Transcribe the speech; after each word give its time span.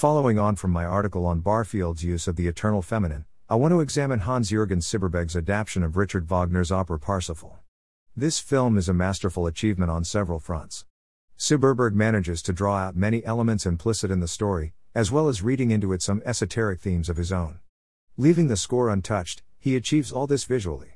Following 0.00 0.38
on 0.38 0.56
from 0.56 0.70
my 0.70 0.86
article 0.86 1.26
on 1.26 1.40
Barfield's 1.40 2.02
use 2.02 2.26
of 2.26 2.36
the 2.36 2.48
eternal 2.48 2.80
feminine, 2.80 3.26
I 3.50 3.56
want 3.56 3.72
to 3.72 3.80
examine 3.80 4.20
Hans 4.20 4.50
Jürgen 4.50 4.82
Syberberg's 4.82 5.36
adaptation 5.36 5.82
of 5.82 5.98
Richard 5.98 6.26
Wagner's 6.26 6.72
opera 6.72 6.98
Parsifal. 6.98 7.58
This 8.16 8.38
film 8.38 8.78
is 8.78 8.88
a 8.88 8.94
masterful 8.94 9.46
achievement 9.46 9.90
on 9.90 10.04
several 10.04 10.40
fronts. 10.40 10.86
Syberberg 11.36 11.92
manages 11.92 12.40
to 12.44 12.54
draw 12.54 12.78
out 12.78 12.96
many 12.96 13.22
elements 13.26 13.66
implicit 13.66 14.10
in 14.10 14.20
the 14.20 14.26
story, 14.26 14.72
as 14.94 15.12
well 15.12 15.28
as 15.28 15.42
reading 15.42 15.70
into 15.70 15.92
it 15.92 16.00
some 16.00 16.22
esoteric 16.24 16.80
themes 16.80 17.10
of 17.10 17.18
his 17.18 17.30
own. 17.30 17.60
Leaving 18.16 18.48
the 18.48 18.56
score 18.56 18.88
untouched, 18.88 19.42
he 19.58 19.76
achieves 19.76 20.10
all 20.10 20.26
this 20.26 20.44
visually. 20.44 20.94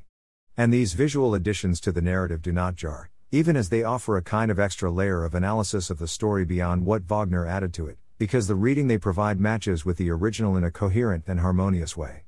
And 0.57 0.73
these 0.73 0.95
visual 0.95 1.35
additions 1.35 1.79
to 1.81 1.93
the 1.93 2.01
narrative 2.01 2.41
do 2.41 2.53
not 2.53 2.75
jar, 2.75 3.11
even 3.31 3.55
as 3.55 3.69
they 3.69 3.85
offer 3.85 4.17
a 4.17 4.23
kind 4.23 4.51
of 4.51 4.59
extra 4.59 4.91
layer 4.91 5.27
of 5.27 5.35
analysis 5.35 5.91
of 5.91 5.99
the 5.99 6.09
story 6.09 6.47
beyond 6.47 6.87
what 6.87 7.03
Wagner 7.03 7.47
added 7.47 7.75
to 7.75 7.87
it, 7.87 7.99
because 8.17 8.47
the 8.47 8.55
reading 8.55 8.87
they 8.87 8.99
provide 8.99 9.41
matches 9.41 9.85
with 9.85 9.97
the 9.97 10.11
original 10.11 10.57
in 10.57 10.65
a 10.65 10.71
coherent 10.71 11.25
and 11.27 11.41
harmonious 11.41 11.97
way. 11.97 12.25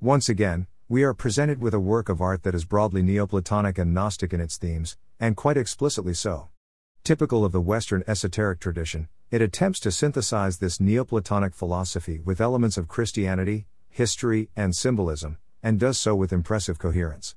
Once 0.00 0.28
again, 0.28 0.66
we 0.88 1.02
are 1.02 1.14
presented 1.14 1.60
with 1.60 1.74
a 1.74 1.80
work 1.80 2.08
of 2.08 2.20
art 2.20 2.42
that 2.42 2.54
is 2.54 2.64
broadly 2.64 3.02
Neoplatonic 3.02 3.76
and 3.78 3.92
Gnostic 3.92 4.32
in 4.32 4.40
its 4.40 4.56
themes, 4.56 4.96
and 5.18 5.36
quite 5.36 5.56
explicitly 5.56 6.14
so. 6.14 6.48
Typical 7.04 7.44
of 7.44 7.52
the 7.52 7.60
Western 7.60 8.04
esoteric 8.06 8.60
tradition, 8.60 9.08
it 9.30 9.42
attempts 9.42 9.80
to 9.80 9.90
synthesize 9.90 10.58
this 10.58 10.80
Neoplatonic 10.80 11.54
philosophy 11.54 12.20
with 12.20 12.40
elements 12.40 12.76
of 12.76 12.88
Christianity, 12.88 13.66
history, 13.88 14.48
and 14.56 14.74
symbolism, 14.74 15.38
and 15.62 15.78
does 15.78 15.98
so 15.98 16.14
with 16.14 16.32
impressive 16.32 16.78
coherence. 16.78 17.34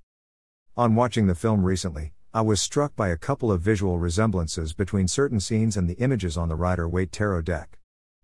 On 0.77 0.95
watching 0.95 1.27
the 1.27 1.35
film 1.35 1.63
recently, 1.63 2.13
I 2.35 2.41
was 2.41 2.59
struck 2.59 2.95
by 2.95 3.09
a 3.09 3.15
couple 3.17 3.51
of 3.51 3.61
visual 3.61 3.99
resemblances 3.99 4.73
between 4.73 5.07
certain 5.07 5.39
scenes 5.39 5.77
and 5.77 5.87
the 5.87 5.99
images 5.99 6.35
on 6.35 6.49
the 6.49 6.55
Rider 6.55 6.89
Waite 6.89 7.11
tarot 7.11 7.43
deck. 7.43 7.77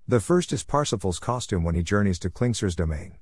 The 0.07 0.19
first 0.19 0.51
is 0.51 0.63
Parsifal's 0.63 1.19
costume 1.19 1.63
when 1.63 1.75
he 1.75 1.83
journeys 1.83 2.17
to 2.19 2.31
Klingsor's 2.31 2.75
domain. 2.75 3.17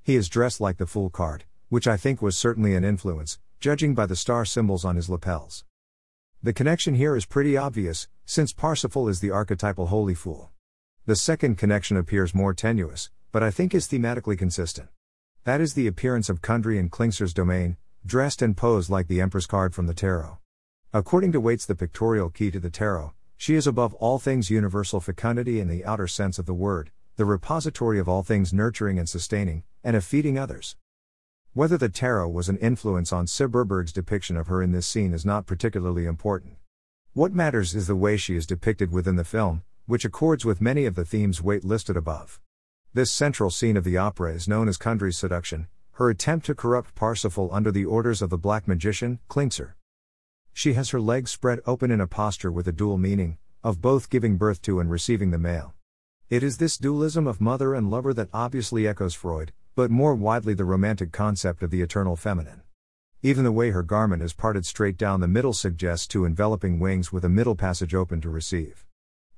He 0.00 0.14
is 0.14 0.28
dressed 0.28 0.60
like 0.60 0.76
the 0.76 0.86
Fool 0.86 1.10
card, 1.10 1.42
which 1.70 1.88
I 1.88 1.96
think 1.96 2.22
was 2.22 2.38
certainly 2.38 2.76
an 2.76 2.84
influence, 2.84 3.40
judging 3.58 3.96
by 3.96 4.06
the 4.06 4.14
star 4.14 4.44
symbols 4.44 4.84
on 4.84 4.94
his 4.94 5.08
lapels. 5.08 5.64
The 6.40 6.52
connection 6.52 6.94
here 6.94 7.16
is 7.16 7.26
pretty 7.26 7.56
obvious, 7.56 8.06
since 8.24 8.52
Parsifal 8.52 9.08
is 9.08 9.18
the 9.18 9.32
archetypal 9.32 9.88
holy 9.88 10.14
fool. 10.14 10.52
The 11.04 11.16
second 11.16 11.58
connection 11.58 11.96
appears 11.96 12.32
more 12.32 12.54
tenuous, 12.54 13.10
but 13.32 13.42
I 13.42 13.50
think 13.50 13.74
is 13.74 13.88
thematically 13.88 14.38
consistent. 14.38 14.88
That 15.42 15.60
is 15.60 15.74
the 15.74 15.88
appearance 15.88 16.28
of 16.28 16.42
Kundry 16.42 16.78
in 16.78 16.90
Klingsor's 16.90 17.34
domain, 17.34 17.76
dressed 18.06 18.42
and 18.42 18.56
posed 18.56 18.90
like 18.90 19.08
the 19.08 19.20
Empress 19.20 19.46
card 19.46 19.74
from 19.74 19.86
the 19.86 19.94
tarot. 19.94 20.38
According 20.92 21.32
to 21.32 21.40
Waite's 21.40 21.66
The 21.66 21.74
Pictorial 21.74 22.30
Key 22.30 22.50
to 22.50 22.60
the 22.60 22.70
Tarot, 22.70 23.12
she 23.36 23.54
is 23.54 23.66
above 23.66 23.94
all 23.94 24.18
things 24.18 24.50
universal 24.50 25.00
fecundity 25.00 25.60
in 25.60 25.68
the 25.68 25.84
outer 25.84 26.06
sense 26.06 26.38
of 26.38 26.46
the 26.46 26.54
word, 26.54 26.90
the 27.16 27.24
repository 27.24 27.98
of 27.98 28.08
all 28.08 28.22
things 28.22 28.52
nurturing 28.52 28.98
and 28.98 29.08
sustaining, 29.08 29.62
and 29.84 29.96
of 29.96 30.04
feeding 30.04 30.38
others. 30.38 30.76
Whether 31.52 31.76
the 31.76 31.88
tarot 31.88 32.28
was 32.28 32.48
an 32.48 32.56
influence 32.58 33.12
on 33.12 33.26
Syberberg's 33.26 33.92
depiction 33.92 34.36
of 34.36 34.46
her 34.46 34.62
in 34.62 34.72
this 34.72 34.86
scene 34.86 35.12
is 35.12 35.26
not 35.26 35.46
particularly 35.46 36.06
important. 36.06 36.56
What 37.12 37.34
matters 37.34 37.74
is 37.74 37.86
the 37.86 37.96
way 37.96 38.16
she 38.16 38.36
is 38.36 38.46
depicted 38.46 38.92
within 38.92 39.16
the 39.16 39.24
film, 39.24 39.62
which 39.86 40.04
accords 40.04 40.44
with 40.44 40.60
many 40.60 40.86
of 40.86 40.94
the 40.94 41.04
themes 41.04 41.42
Waite 41.42 41.64
listed 41.64 41.96
above. 41.96 42.40
This 42.94 43.10
central 43.10 43.50
scene 43.50 43.76
of 43.76 43.84
the 43.84 43.96
opera 43.96 44.32
is 44.32 44.48
known 44.48 44.68
as 44.68 44.76
Kundry's 44.76 45.18
seduction, 45.18 45.66
her 45.98 46.10
attempt 46.10 46.46
to 46.46 46.54
corrupt 46.54 46.94
Parsifal 46.94 47.50
under 47.52 47.72
the 47.72 47.84
orders 47.84 48.22
of 48.22 48.30
the 48.30 48.38
black 48.38 48.68
magician, 48.68 49.18
Klingsor. 49.28 49.72
She 50.52 50.74
has 50.74 50.90
her 50.90 51.00
legs 51.00 51.32
spread 51.32 51.58
open 51.66 51.90
in 51.90 52.00
a 52.00 52.06
posture 52.06 52.52
with 52.52 52.68
a 52.68 52.72
dual 52.72 52.98
meaning, 52.98 53.36
of 53.64 53.80
both 53.80 54.08
giving 54.08 54.36
birth 54.36 54.62
to 54.62 54.78
and 54.78 54.88
receiving 54.88 55.32
the 55.32 55.40
male. 55.40 55.74
It 56.30 56.44
is 56.44 56.58
this 56.58 56.78
dualism 56.78 57.26
of 57.26 57.40
mother 57.40 57.74
and 57.74 57.90
lover 57.90 58.14
that 58.14 58.28
obviously 58.32 58.86
echoes 58.86 59.16
Freud, 59.16 59.52
but 59.74 59.90
more 59.90 60.14
widely 60.14 60.54
the 60.54 60.64
romantic 60.64 61.10
concept 61.10 61.64
of 61.64 61.72
the 61.72 61.82
eternal 61.82 62.14
feminine. 62.14 62.62
Even 63.20 63.42
the 63.42 63.50
way 63.50 63.70
her 63.70 63.82
garment 63.82 64.22
is 64.22 64.32
parted 64.32 64.64
straight 64.64 64.96
down 64.96 65.18
the 65.18 65.26
middle 65.26 65.52
suggests 65.52 66.06
two 66.06 66.24
enveloping 66.24 66.78
wings 66.78 67.12
with 67.12 67.24
a 67.24 67.28
middle 67.28 67.56
passage 67.56 67.92
open 67.92 68.20
to 68.20 68.30
receive. 68.30 68.86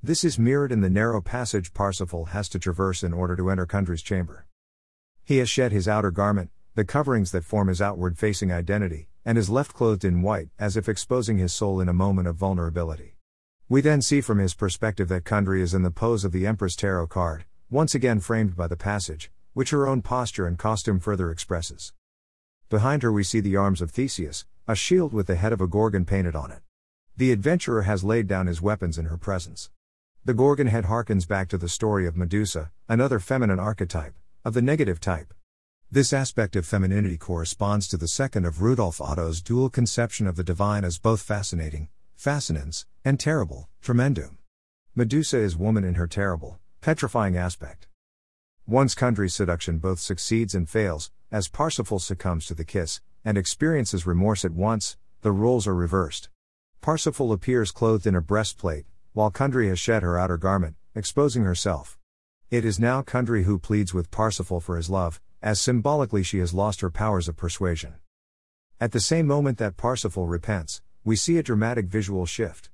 This 0.02 0.24
is 0.24 0.38
mirrored 0.38 0.72
in 0.72 0.82
the 0.82 0.90
narrow 0.90 1.22
passage 1.22 1.72
Parsifal 1.72 2.26
has 2.26 2.50
to 2.50 2.58
traverse 2.58 3.02
in 3.02 3.14
order 3.14 3.34
to 3.34 3.48
enter 3.48 3.64
Kundry's 3.64 4.02
chamber. 4.02 4.44
He 5.24 5.38
has 5.38 5.48
shed 5.48 5.72
his 5.72 5.86
outer 5.86 6.10
garment, 6.10 6.50
the 6.74 6.84
coverings 6.84 7.30
that 7.32 7.44
form 7.44 7.68
his 7.68 7.80
outward 7.80 8.18
facing 8.18 8.52
identity, 8.52 9.08
and 9.24 9.36
is 9.36 9.50
left 9.50 9.74
clothed 9.74 10.04
in 10.04 10.22
white, 10.22 10.48
as 10.58 10.76
if 10.76 10.88
exposing 10.88 11.38
his 11.38 11.52
soul 11.52 11.80
in 11.80 11.88
a 11.88 11.92
moment 11.92 12.28
of 12.28 12.36
vulnerability. 12.36 13.16
We 13.68 13.80
then 13.80 14.02
see 14.02 14.20
from 14.20 14.38
his 14.38 14.54
perspective 14.54 15.08
that 15.08 15.24
Kundry 15.24 15.60
is 15.60 15.74
in 15.74 15.82
the 15.82 15.90
pose 15.90 16.24
of 16.24 16.32
the 16.32 16.46
Empress 16.46 16.74
Tarot 16.74 17.06
card, 17.06 17.44
once 17.70 17.94
again 17.94 18.18
framed 18.18 18.56
by 18.56 18.66
the 18.66 18.76
passage, 18.76 19.30
which 19.52 19.70
her 19.70 19.86
own 19.86 20.02
posture 20.02 20.46
and 20.46 20.58
costume 20.58 20.98
further 20.98 21.30
expresses. 21.30 21.92
Behind 22.68 23.02
her 23.02 23.12
we 23.12 23.22
see 23.22 23.40
the 23.40 23.56
arms 23.56 23.80
of 23.80 23.90
Theseus, 23.90 24.44
a 24.66 24.74
shield 24.74 25.12
with 25.12 25.26
the 25.26 25.36
head 25.36 25.52
of 25.52 25.60
a 25.60 25.66
gorgon 25.66 26.04
painted 26.04 26.34
on 26.34 26.50
it. 26.50 26.62
The 27.16 27.32
adventurer 27.32 27.82
has 27.82 28.02
laid 28.02 28.26
down 28.26 28.46
his 28.46 28.62
weapons 28.62 28.96
in 28.96 29.06
her 29.06 29.16
presence. 29.16 29.70
The 30.24 30.34
gorgon 30.34 30.68
head 30.68 30.84
harkens 30.84 31.26
back 31.26 31.48
to 31.48 31.58
the 31.58 31.68
story 31.68 32.06
of 32.06 32.16
Medusa, 32.16 32.70
another 32.88 33.18
feminine 33.18 33.58
archetype, 33.58 34.14
of 34.44 34.54
the 34.54 34.62
negative 34.62 35.00
type. 35.00 35.34
This 35.90 36.12
aspect 36.12 36.56
of 36.56 36.66
femininity 36.66 37.18
corresponds 37.18 37.88
to 37.88 37.96
the 37.96 38.08
second 38.08 38.46
of 38.46 38.62
Rudolf 38.62 39.00
Otto's 39.00 39.42
dual 39.42 39.68
conception 39.68 40.26
of 40.26 40.36
the 40.36 40.44
divine 40.44 40.84
as 40.84 40.98
both 40.98 41.20
fascinating, 41.20 41.88
fascinans, 42.16 42.86
and 43.04 43.18
terrible, 43.18 43.68
tremendum. 43.82 44.38
Medusa 44.94 45.38
is 45.38 45.56
woman 45.56 45.84
in 45.84 45.94
her 45.94 46.06
terrible, 46.06 46.58
petrifying 46.80 47.36
aspect. 47.36 47.86
Once 48.66 48.94
Kundry's 48.94 49.34
seduction 49.34 49.78
both 49.78 49.98
succeeds 49.98 50.54
and 50.54 50.68
fails, 50.68 51.10
as 51.30 51.48
Parsifal 51.48 51.98
succumbs 51.98 52.46
to 52.46 52.54
the 52.54 52.64
kiss, 52.64 53.00
and 53.24 53.36
experiences 53.36 54.06
remorse 54.06 54.44
at 54.44 54.52
once, 54.52 54.96
the 55.22 55.32
roles 55.32 55.66
are 55.66 55.74
reversed. 55.74 56.30
Parsifal 56.80 57.32
appears 57.32 57.72
clothed 57.72 58.06
in 58.06 58.14
a 58.14 58.22
breastplate, 58.22 58.86
while 59.12 59.30
Kundry 59.30 59.68
has 59.68 59.78
shed 59.78 60.02
her 60.02 60.18
outer 60.18 60.38
garment, 60.38 60.76
exposing 60.94 61.44
herself. 61.44 61.99
It 62.50 62.64
is 62.64 62.80
now 62.80 63.00
Kundry 63.00 63.44
who 63.44 63.60
pleads 63.60 63.94
with 63.94 64.10
Parsifal 64.10 64.58
for 64.58 64.76
his 64.76 64.90
love, 64.90 65.20
as 65.40 65.60
symbolically 65.60 66.24
she 66.24 66.40
has 66.40 66.52
lost 66.52 66.80
her 66.80 66.90
powers 66.90 67.28
of 67.28 67.36
persuasion. 67.36 67.94
At 68.80 68.90
the 68.90 68.98
same 68.98 69.28
moment 69.28 69.58
that 69.58 69.76
Parsifal 69.76 70.26
repents, 70.26 70.82
we 71.04 71.14
see 71.14 71.38
a 71.38 71.44
dramatic 71.44 71.86
visual 71.86 72.26
shift. 72.26 72.68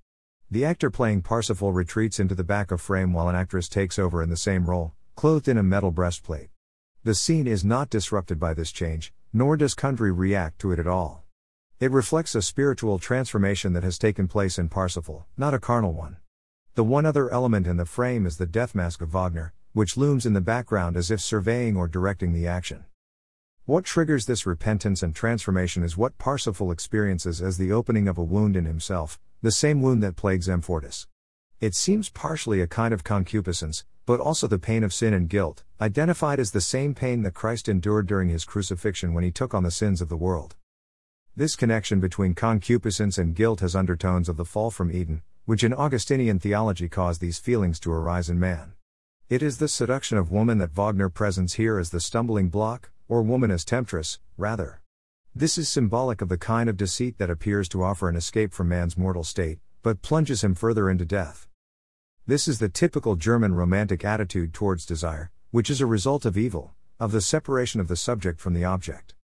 The 0.50 0.64
actor 0.64 0.88
playing 0.88 1.20
Parsifal 1.20 1.72
retreats 1.72 2.18
into 2.18 2.34
the 2.34 2.42
back 2.42 2.70
of 2.70 2.80
frame 2.80 3.12
while 3.12 3.28
an 3.28 3.36
actress 3.36 3.68
takes 3.68 3.98
over 3.98 4.22
in 4.22 4.30
the 4.30 4.36
same 4.38 4.64
role, 4.64 4.94
clothed 5.14 5.46
in 5.46 5.58
a 5.58 5.62
metal 5.62 5.90
breastplate. 5.90 6.48
The 7.04 7.14
scene 7.14 7.46
is 7.46 7.62
not 7.62 7.90
disrupted 7.90 8.40
by 8.40 8.54
this 8.54 8.72
change, 8.72 9.12
nor 9.30 9.58
does 9.58 9.74
Kundry 9.74 10.10
react 10.10 10.58
to 10.60 10.72
it 10.72 10.78
at 10.78 10.86
all. 10.86 11.24
It 11.80 11.90
reflects 11.90 12.34
a 12.34 12.40
spiritual 12.40 12.98
transformation 12.98 13.74
that 13.74 13.84
has 13.84 13.98
taken 13.98 14.26
place 14.26 14.58
in 14.58 14.70
Parsifal, 14.70 15.26
not 15.36 15.52
a 15.52 15.58
carnal 15.58 15.92
one. 15.92 16.16
The 16.76 16.84
one 16.84 17.04
other 17.04 17.28
element 17.28 17.66
in 17.66 17.76
the 17.76 17.84
frame 17.84 18.24
is 18.24 18.38
the 18.38 18.46
death 18.46 18.74
mask 18.74 19.02
of 19.02 19.10
Wagner, 19.10 19.52
which 19.76 19.98
looms 19.98 20.24
in 20.24 20.32
the 20.32 20.40
background 20.40 20.96
as 20.96 21.10
if 21.10 21.20
surveying 21.20 21.76
or 21.76 21.86
directing 21.86 22.32
the 22.32 22.46
action. 22.46 22.86
What 23.66 23.84
triggers 23.84 24.24
this 24.24 24.46
repentance 24.46 25.02
and 25.02 25.14
transformation 25.14 25.82
is 25.82 25.98
what 25.98 26.16
Parsifal 26.16 26.72
experiences 26.72 27.42
as 27.42 27.58
the 27.58 27.72
opening 27.72 28.08
of 28.08 28.16
a 28.16 28.24
wound 28.24 28.56
in 28.56 28.64
himself, 28.64 29.20
the 29.42 29.50
same 29.50 29.82
wound 29.82 30.02
that 30.02 30.16
plagues 30.16 30.48
Amfortas. 30.48 31.08
It 31.60 31.74
seems 31.74 32.08
partially 32.08 32.62
a 32.62 32.66
kind 32.66 32.94
of 32.94 33.04
concupiscence, 33.04 33.84
but 34.06 34.18
also 34.18 34.46
the 34.46 34.58
pain 34.58 34.82
of 34.82 34.94
sin 34.94 35.12
and 35.12 35.28
guilt, 35.28 35.62
identified 35.78 36.40
as 36.40 36.52
the 36.52 36.62
same 36.62 36.94
pain 36.94 37.20
that 37.24 37.34
Christ 37.34 37.68
endured 37.68 38.06
during 38.06 38.30
his 38.30 38.46
crucifixion 38.46 39.12
when 39.12 39.24
he 39.24 39.30
took 39.30 39.52
on 39.52 39.62
the 39.62 39.70
sins 39.70 40.00
of 40.00 40.08
the 40.08 40.16
world. 40.16 40.56
This 41.36 41.54
connection 41.54 42.00
between 42.00 42.32
concupiscence 42.32 43.18
and 43.18 43.34
guilt 43.34 43.60
has 43.60 43.76
undertones 43.76 44.30
of 44.30 44.38
the 44.38 44.46
fall 44.46 44.70
from 44.70 44.90
Eden, 44.90 45.20
which 45.44 45.62
in 45.62 45.74
Augustinian 45.74 46.38
theology 46.38 46.88
caused 46.88 47.20
these 47.20 47.38
feelings 47.38 47.78
to 47.80 47.92
arise 47.92 48.30
in 48.30 48.40
man. 48.40 48.72
It 49.28 49.42
is 49.42 49.58
the 49.58 49.66
seduction 49.66 50.18
of 50.18 50.30
woman 50.30 50.58
that 50.58 50.70
Wagner 50.70 51.08
presents 51.08 51.54
here 51.54 51.80
as 51.80 51.90
the 51.90 51.98
stumbling 51.98 52.48
block, 52.48 52.92
or 53.08 53.22
woman 53.22 53.50
as 53.50 53.64
temptress, 53.64 54.20
rather. 54.36 54.82
This 55.34 55.58
is 55.58 55.68
symbolic 55.68 56.22
of 56.22 56.28
the 56.28 56.38
kind 56.38 56.70
of 56.70 56.76
deceit 56.76 57.18
that 57.18 57.28
appears 57.28 57.68
to 57.70 57.82
offer 57.82 58.08
an 58.08 58.14
escape 58.14 58.52
from 58.52 58.68
man's 58.68 58.96
mortal 58.96 59.24
state, 59.24 59.58
but 59.82 60.00
plunges 60.00 60.44
him 60.44 60.54
further 60.54 60.88
into 60.88 61.04
death. 61.04 61.48
This 62.24 62.46
is 62.46 62.60
the 62.60 62.68
typical 62.68 63.16
German 63.16 63.54
romantic 63.54 64.04
attitude 64.04 64.54
towards 64.54 64.86
desire, 64.86 65.32
which 65.50 65.70
is 65.70 65.80
a 65.80 65.86
result 65.86 66.24
of 66.24 66.38
evil, 66.38 66.76
of 67.00 67.10
the 67.10 67.20
separation 67.20 67.80
of 67.80 67.88
the 67.88 67.96
subject 67.96 68.38
from 68.38 68.54
the 68.54 68.64
object. 68.64 69.16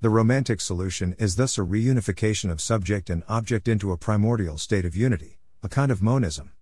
The 0.00 0.08
romantic 0.08 0.60
solution 0.60 1.16
is 1.18 1.34
thus 1.34 1.58
a 1.58 1.62
reunification 1.62 2.52
of 2.52 2.60
subject 2.60 3.10
and 3.10 3.24
object 3.26 3.66
into 3.66 3.90
a 3.90 3.98
primordial 3.98 4.56
state 4.56 4.84
of 4.84 4.94
unity, 4.94 5.40
a 5.64 5.68
kind 5.68 5.90
of 5.90 6.00
monism. 6.00 6.52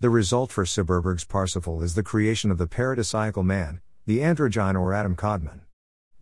The 0.00 0.10
result 0.10 0.52
for 0.52 0.64
Syberberg's 0.64 1.24
Parsifal 1.24 1.82
is 1.82 1.96
the 1.96 2.04
creation 2.04 2.52
of 2.52 2.58
the 2.58 2.68
paradisiacal 2.68 3.44
man, 3.44 3.80
the 4.06 4.20
androgyne 4.20 4.78
or 4.78 4.94
Adam 4.94 5.16
Kadmon. 5.16 5.62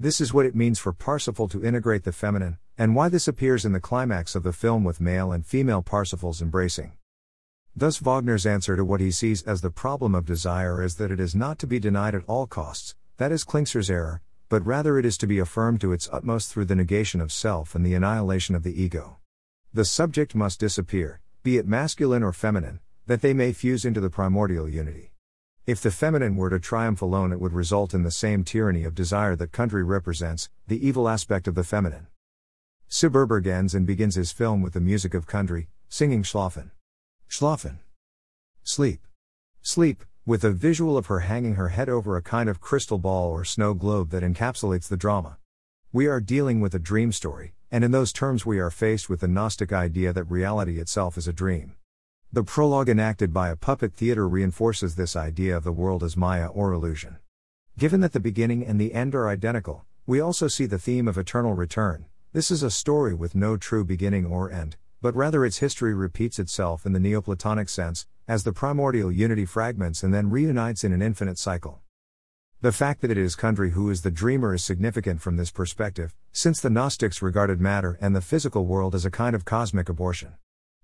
This 0.01 0.19
is 0.19 0.33
what 0.33 0.47
it 0.47 0.57
means 0.57 0.79
for 0.79 0.95
Parsifal 0.95 1.47
to 1.49 1.63
integrate 1.63 2.05
the 2.05 2.11
feminine, 2.11 2.57
and 2.79 2.95
why 2.95 3.11
this 3.11 3.29
appears 3.29 3.67
in 3.67 3.73
the 3.73 3.79
climax 3.79 4.35
of 4.35 4.45
the 4.45 4.55
film 4.55 4.83
with 4.83 4.99
male 4.99 5.31
and 5.31 5.45
female 5.45 5.83
Parsifals 5.83 6.41
embracing. 6.41 6.95
Thus, 7.77 7.99
Wagner's 7.99 8.47
answer 8.47 8.77
to 8.77 8.85
what 8.85 9.01
he 9.01 9.11
sees 9.11 9.43
as 9.43 9.61
the 9.61 9.69
problem 9.69 10.15
of 10.15 10.25
desire 10.25 10.83
is 10.83 10.95
that 10.95 11.11
it 11.11 11.21
is 11.21 11.35
not 11.35 11.59
to 11.59 11.67
be 11.67 11.79
denied 11.79 12.15
at 12.15 12.25
all 12.27 12.47
costs, 12.47 12.95
that 13.19 13.31
is 13.31 13.45
Klingsor's 13.45 13.91
error, 13.91 14.23
but 14.49 14.65
rather 14.65 14.99
it 14.99 15.05
is 15.05 15.19
to 15.19 15.27
be 15.27 15.39
affirmed 15.39 15.83
to 15.83 15.93
its 15.93 16.09
utmost 16.11 16.51
through 16.51 16.65
the 16.65 16.75
negation 16.75 17.21
of 17.21 17.31
self 17.31 17.75
and 17.75 17.85
the 17.85 17.93
annihilation 17.93 18.55
of 18.55 18.63
the 18.63 18.83
ego. 18.83 19.19
The 19.75 19.85
subject 19.85 20.35
must 20.35 20.61
disappear, 20.61 21.21
be 21.43 21.59
it 21.59 21.69
masculine 21.69 22.23
or 22.23 22.33
feminine, 22.33 22.81
that 23.07 23.23
they 23.23 23.33
may 23.33 23.53
fuse 23.53 23.85
into 23.85 24.01
the 24.01 24.11
primordial 24.11 24.69
unity. 24.69 25.13
If 25.67 25.81
the 25.81 25.91
feminine 25.91 26.37
were 26.37 26.51
to 26.51 26.61
triumph 26.61 27.03
alone, 27.03 27.33
it 27.33 27.41
would 27.41 27.53
result 27.53 27.95
in 27.95 28.03
the 28.03 28.11
same 28.11 28.45
tyranny 28.45 28.85
of 28.85 28.95
desire 28.95 29.35
that 29.37 29.53
Kundry 29.53 29.85
represents, 29.85 30.49
the 30.67 30.87
evil 30.87 31.09
aspect 31.09 31.49
of 31.49 31.55
the 31.55 31.65
feminine. 31.65 32.07
Syberberg 32.89 33.47
ends 33.47 33.75
and 33.75 33.87
begins 33.87 34.15
his 34.15 34.31
film 34.31 34.63
with 34.63 34.75
the 34.75 34.81
music 34.81 35.13
of 35.13 35.27
Kundry, 35.27 35.67
singing 35.89 36.23
Schlafen. 36.23 36.71
Schlafen. 37.29 37.79
Sleep. 38.63 39.01
Sleep, 39.61 40.05
with 40.25 40.45
a 40.45 40.51
visual 40.51 40.97
of 40.97 41.07
her 41.07 41.21
hanging 41.21 41.55
her 41.55 41.71
head 41.71 41.89
over 41.89 42.17
a 42.17 42.23
kind 42.23 42.49
of 42.49 42.61
crystal 42.61 42.99
ball 42.99 43.31
or 43.31 43.45
snow 43.45 43.75
globe 43.75 44.11
that 44.11 44.23
encapsulates 44.23 44.89
the 44.89 44.97
drama. 44.97 45.39
We 45.93 46.07
are 46.07 46.21
dealing 46.21 46.61
with 46.61 46.75
a 46.75 46.81
dream 46.81 47.11
story, 47.11 47.55
and 47.71 47.83
in 47.83 47.91
those 47.91 48.13
terms 48.13 48.47
we 48.47 48.59
are 48.59 48.71
faced 48.71 49.09
with 49.09 49.21
the 49.21 49.29
Gnostic 49.29 49.73
idea 49.73 50.13
that 50.13 50.25
reality 50.25 50.79
itself 50.79 51.17
is 51.17 51.27
a 51.27 51.33
dream. 51.33 51.75
The 52.37 52.45
prologue 52.45 52.91
enacted 52.91 53.33
by 53.33 53.49
a 53.49 53.57
puppet 53.57 53.95
theater 53.95 54.29
reinforces 54.29 54.95
this 54.95 55.17
idea 55.17 55.57
of 55.57 55.65
the 55.65 55.73
world 55.73 56.05
as 56.05 56.19
Maya 56.19 56.49
or 56.49 56.71
illusion. 56.71 57.17
Given 57.79 58.03
that 58.03 58.13
the 58.13 58.21
beginning 58.21 58.63
and 58.63 58.79
the 58.79 58.93
end 58.93 59.15
are 59.15 59.27
identical, 59.27 59.87
we 60.07 60.21
also 60.21 60.47
see 60.47 60.67
the 60.67 60.79
theme 60.79 61.09
of 61.09 61.17
eternal 61.17 61.55
return. 61.55 62.05
This 62.35 62.51
is 62.51 62.63
a 62.63 62.71
story 62.71 63.15
with 63.15 63.35
no 63.35 63.57
true 63.57 63.87
beginning 63.87 64.27
or 64.27 64.53
end, 64.53 64.77
but 65.01 65.17
rather 65.17 65.47
its 65.47 65.61
history 65.61 65.95
repeats 65.95 66.39
itself 66.39 66.85
in 66.85 66.93
the 66.93 67.01
Neoplatonic 67.01 67.71
sense, 67.71 68.07
as 68.29 68.45
the 68.45 68.53
primordial 68.53 69.11
unity 69.11 69.47
fragments 69.47 70.03
and 70.03 70.13
then 70.13 70.29
reunites 70.29 70.85
in 70.85 70.93
an 70.93 71.01
infinite 71.01 71.39
cycle. 71.39 71.81
The 72.61 72.71
fact 72.71 73.01
that 73.01 73.11
it 73.11 73.17
is 73.17 73.35
Kundry 73.35 73.71
who 73.71 73.89
is 73.89 74.03
the 74.03 74.11
dreamer 74.11 74.53
is 74.53 74.63
significant 74.63 75.23
from 75.23 75.39
this 75.39 75.51
perspective, 75.51 76.15
since 76.33 76.61
the 76.61 76.69
Gnostics 76.69 77.23
regarded 77.23 77.63
matter 77.63 77.97
and 77.99 78.15
the 78.15 78.21
physical 78.21 78.67
world 78.67 78.95
as 78.95 79.07
a 79.07 79.11
kind 79.11 79.35
of 79.35 79.47
cosmic 79.47 79.89
abortion. 79.89 80.35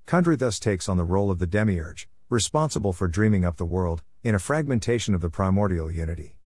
Kundry 0.06 0.36
thus 0.36 0.58
takes 0.58 0.88
on 0.88 0.96
the 0.96 1.04
role 1.04 1.30
of 1.30 1.38
the 1.38 1.46
demiurge, 1.46 2.08
responsible 2.28 2.92
for 2.92 3.08
dreaming 3.08 3.44
up 3.44 3.56
the 3.56 3.64
world, 3.64 4.02
in 4.22 4.34
a 4.34 4.38
fragmentation 4.38 5.14
of 5.14 5.20
the 5.20 5.30
primordial 5.30 5.90
unity. 5.90 6.36